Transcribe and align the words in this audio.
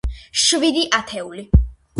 შვიდი 0.43 0.87
ათეული. 1.01 1.47